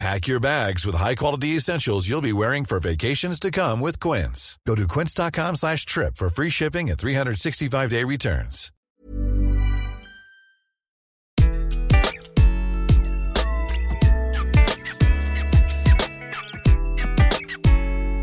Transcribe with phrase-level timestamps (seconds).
[0.00, 4.58] Pack your bags with high-quality essentials you'll be wearing for vacations to come with Quince.
[4.66, 8.70] Go to quince.com slash trip for free shipping and 365-day returns.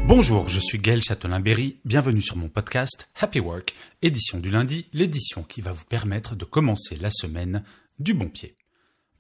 [0.06, 5.42] Bonjour, je suis Gaël Châtelain-Berry, bienvenue sur mon podcast Happy Work, édition du lundi, l'édition
[5.44, 7.64] qui va vous permettre de commencer la semaine
[7.98, 8.54] du bon pied.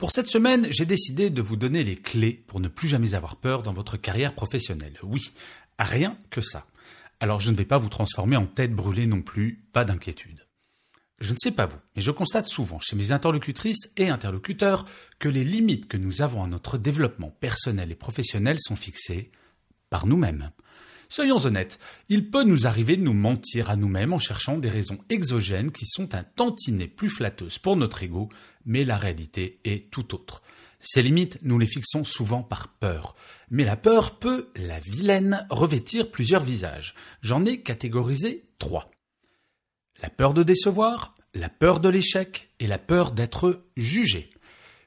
[0.01, 3.35] Pour cette semaine, j'ai décidé de vous donner les clés pour ne plus jamais avoir
[3.35, 4.97] peur dans votre carrière professionnelle.
[5.03, 5.31] Oui,
[5.77, 6.65] rien que ça.
[7.19, 10.47] Alors je ne vais pas vous transformer en tête brûlée non plus, pas d'inquiétude.
[11.19, 14.87] Je ne sais pas vous, mais je constate souvent chez mes interlocutrices et interlocuteurs
[15.20, 19.29] que les limites que nous avons à notre développement personnel et professionnel sont fixées
[19.91, 20.49] par nous-mêmes.
[21.12, 24.98] Soyons honnêtes, il peut nous arriver de nous mentir à nous-mêmes en cherchant des raisons
[25.09, 28.29] exogènes qui sont un tantinet plus flatteuses pour notre ego,
[28.63, 30.41] mais la réalité est tout autre.
[30.79, 33.17] Ces limites, nous les fixons souvent par peur.
[33.49, 36.95] Mais la peur peut, la vilaine, revêtir plusieurs visages.
[37.21, 38.89] J'en ai catégorisé trois.
[40.01, 44.29] La peur de décevoir, la peur de l'échec et la peur d'être jugé.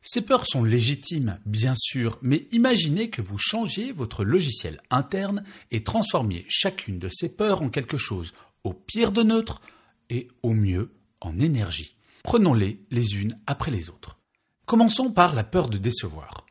[0.07, 5.83] Ces peurs sont légitimes, bien sûr, mais imaginez que vous changiez votre logiciel interne et
[5.83, 9.63] transformiez chacune de ces peurs en quelque chose au pire de neutre
[10.11, 11.97] et au mieux en énergie.
[12.23, 14.19] Prenons-les les unes après les autres.
[14.67, 16.45] Commençons par la peur de décevoir.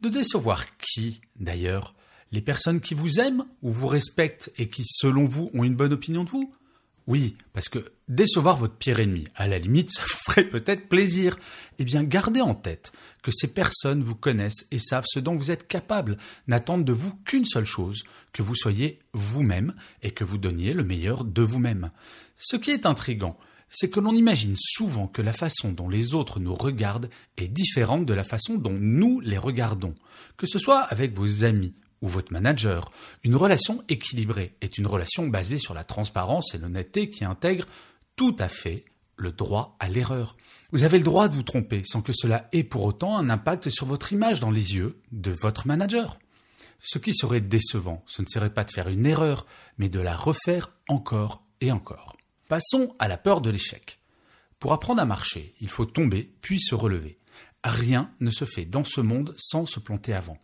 [0.00, 1.96] De décevoir qui, d'ailleurs?
[2.30, 5.92] Les personnes qui vous aiment ou vous respectent et qui, selon vous, ont une bonne
[5.92, 6.54] opinion de vous?
[7.10, 11.36] Oui, parce que décevoir votre pire ennemi, à la limite, ça vous ferait peut-être plaisir.
[11.80, 15.50] Eh bien, gardez en tête que ces personnes vous connaissent et savent ce dont vous
[15.50, 19.74] êtes capable, n'attendent de vous qu'une seule chose, que vous soyez vous-même
[20.04, 21.90] et que vous donniez le meilleur de vous-même.
[22.36, 23.36] Ce qui est intrigant,
[23.68, 28.06] c'est que l'on imagine souvent que la façon dont les autres nous regardent est différente
[28.06, 29.96] de la façon dont nous les regardons,
[30.36, 32.90] que ce soit avec vos amis ou votre manager.
[33.24, 37.66] Une relation équilibrée est une relation basée sur la transparence et l'honnêteté qui intègre
[38.16, 38.84] tout à fait
[39.16, 40.36] le droit à l'erreur.
[40.72, 43.70] Vous avez le droit de vous tromper sans que cela ait pour autant un impact
[43.70, 46.18] sur votre image dans les yeux de votre manager.
[46.80, 49.46] Ce qui serait décevant, ce ne serait pas de faire une erreur,
[49.76, 52.16] mais de la refaire encore et encore.
[52.48, 53.98] Passons à la peur de l'échec.
[54.58, 57.18] Pour apprendre à marcher, il faut tomber puis se relever.
[57.62, 60.38] Rien ne se fait dans ce monde sans se planter avant.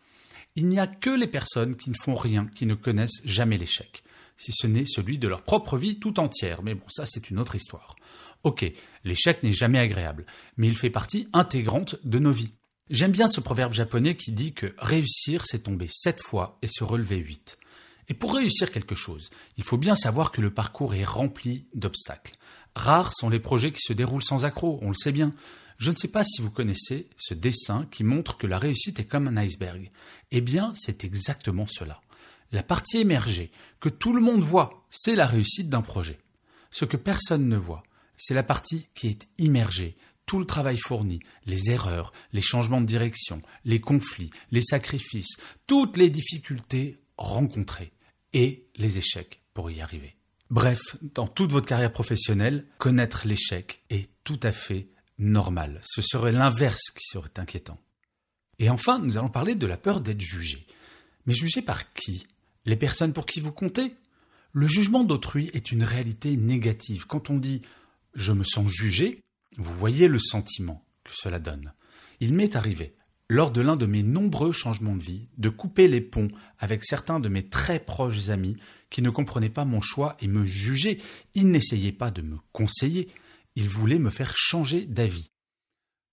[0.56, 4.02] Il n'y a que les personnes qui ne font rien, qui ne connaissent jamais l'échec,
[4.36, 7.38] si ce n'est celui de leur propre vie tout entière, mais bon, ça c'est une
[7.38, 7.94] autre histoire.
[8.42, 8.64] Ok,
[9.04, 10.24] l'échec n'est jamais agréable,
[10.56, 12.54] mais il fait partie intégrante de nos vies.
[12.88, 16.84] J'aime bien ce proverbe japonais qui dit que réussir, c'est tomber sept fois et se
[16.84, 17.58] relever huit.
[18.08, 22.36] Et pour réussir quelque chose, il faut bien savoir que le parcours est rempli d'obstacles.
[22.76, 25.34] Rares sont les projets qui se déroulent sans accroc, on le sait bien.
[25.78, 29.04] Je ne sais pas si vous connaissez ce dessin qui montre que la réussite est
[29.04, 29.90] comme un iceberg.
[30.30, 32.00] Eh bien, c'est exactement cela.
[32.52, 33.50] La partie émergée,
[33.80, 36.18] que tout le monde voit, c'est la réussite d'un projet.
[36.70, 37.82] Ce que personne ne voit,
[38.16, 42.86] c'est la partie qui est immergée, tout le travail fourni, les erreurs, les changements de
[42.86, 45.36] direction, les conflits, les sacrifices,
[45.66, 47.92] toutes les difficultés rencontrées
[48.32, 50.16] et les échecs pour y arriver.
[50.50, 54.88] Bref, dans toute votre carrière professionnelle, connaître l'échec est tout à fait
[55.18, 55.80] normal.
[55.82, 57.78] Ce serait l'inverse qui serait inquiétant.
[58.58, 60.66] Et enfin, nous allons parler de la peur d'être jugé.
[61.26, 62.26] Mais jugé par qui?
[62.64, 63.94] Les personnes pour qui vous comptez?
[64.52, 67.06] Le jugement d'autrui est une réalité négative.
[67.06, 67.62] Quand on dit
[68.14, 69.20] je me sens jugé,
[69.58, 71.72] vous voyez le sentiment que cela donne.
[72.20, 72.94] Il m'est arrivé,
[73.28, 76.28] lors de l'un de mes nombreux changements de vie, de couper les ponts
[76.58, 78.56] avec certains de mes très proches amis
[78.88, 80.98] qui ne comprenaient pas mon choix et me jugeaient.
[81.34, 83.08] Ils n'essayaient pas de me conseiller,
[83.56, 85.30] il voulait me faire changer d'avis.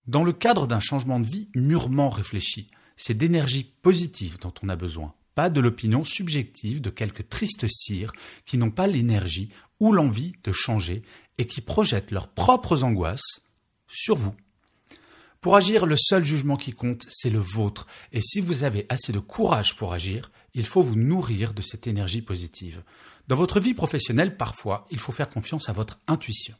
[0.06, 4.76] Dans le cadre d'un changement de vie mûrement réfléchi, c'est d'énergie positive dont on a
[4.76, 8.12] besoin, pas de l'opinion subjective de quelques tristes cires
[8.44, 9.50] qui n'ont pas l'énergie
[9.80, 11.02] ou l'envie de changer
[11.38, 13.40] et qui projettent leurs propres angoisses
[13.88, 14.34] sur vous.
[15.40, 19.12] Pour agir, le seul jugement qui compte, c'est le vôtre, et si vous avez assez
[19.12, 22.82] de courage pour agir, il faut vous nourrir de cette énergie positive.
[23.28, 26.54] Dans votre vie professionnelle, parfois, il faut faire confiance à votre intuition.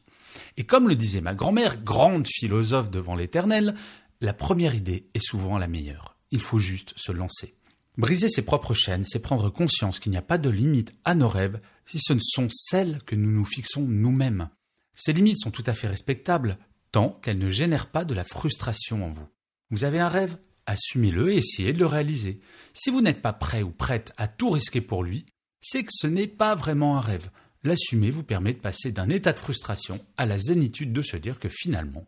[0.56, 3.75] Et comme le disait ma grand-mère, grande philosophe devant l'éternel,
[4.20, 6.16] la première idée est souvent la meilleure.
[6.31, 7.54] Il faut juste se lancer.
[7.96, 11.28] Briser ses propres chaînes, c'est prendre conscience qu'il n'y a pas de limite à nos
[11.28, 14.48] rêves si ce ne sont celles que nous nous fixons nous-mêmes.
[14.94, 16.58] Ces limites sont tout à fait respectables
[16.90, 19.28] tant qu'elles ne génèrent pas de la frustration en vous.
[19.70, 22.40] Vous avez un rêve Assumez-le et essayez de le réaliser.
[22.72, 25.26] Si vous n'êtes pas prêt ou prête à tout risquer pour lui,
[25.60, 27.30] c'est que ce n'est pas vraiment un rêve.
[27.64, 31.40] L'assumer vous permet de passer d'un état de frustration à la zénitude de se dire
[31.40, 32.06] que finalement,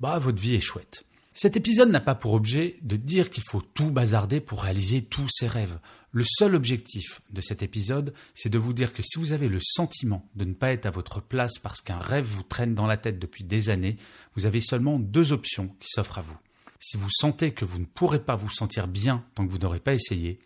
[0.00, 1.04] bah, votre vie est chouette.
[1.32, 5.28] Cet épisode n'a pas pour objet de dire qu'il faut tout bazarder pour réaliser tous
[5.30, 5.78] ses rêves.
[6.10, 9.60] Le seul objectif de cet épisode, c'est de vous dire que si vous avez le
[9.62, 12.96] sentiment de ne pas être à votre place parce qu'un rêve vous traîne dans la
[12.96, 13.96] tête depuis des années,
[14.34, 16.38] vous avez seulement deux options qui s'offrent à vous.
[16.80, 19.80] Si vous sentez que vous ne pourrez pas vous sentir bien tant que vous n'aurez
[19.80, 20.40] pas essayé,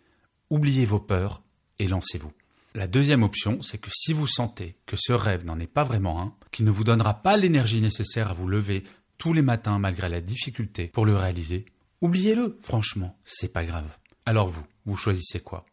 [0.51, 1.41] oubliez vos peurs
[1.79, 2.31] et lancez-vous.
[2.75, 6.21] La deuxième option, c'est que si vous sentez que ce rêve n'en est pas vraiment
[6.21, 8.83] un, qu'il ne vous donnera pas l'énergie nécessaire à vous lever
[9.17, 11.65] tous les matins malgré la difficulté pour le réaliser,
[12.01, 13.97] oubliez-le, franchement, c'est pas grave.
[14.25, 15.65] Alors vous, vous choisissez quoi?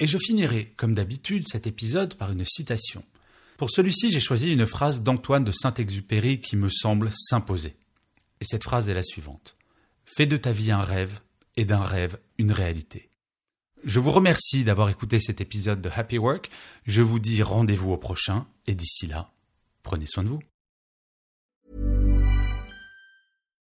[0.00, 3.06] Et je finirai, comme d'habitude, cet épisode par une citation.
[3.56, 7.74] Pour celui-ci, j'ai choisi une phrase d'Antoine de Saint-Exupéry qui me semble s'imposer.
[8.42, 9.54] Et cette phrase est la suivante.
[10.04, 11.20] Fais de ta vie un rêve
[11.56, 13.09] et d'un rêve une réalité.
[13.84, 16.50] Je vous remercie d'avoir écouté cet épisode de Happy Work.
[16.84, 19.30] Je vous dis rendez-vous au prochain et d'ici là,
[19.82, 20.40] prenez soin de vous.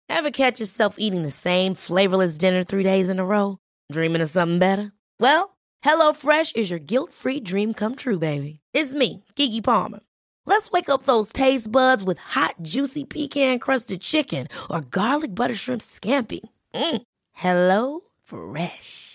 [0.08, 3.58] Ever catch yourself eating the same flavorless dinner three days in a row?
[3.92, 4.92] Dreaming of something better?
[5.20, 8.60] Well, HelloFresh is your guilt-free dream come true, baby.
[8.74, 10.02] It's me, Kiki Palmer.
[10.46, 15.82] Let's wake up those taste buds with hot, juicy pecan-crusted chicken or garlic butter shrimp
[15.82, 16.42] scampi.
[16.76, 17.02] Mm.
[17.34, 19.15] Hello Fresh.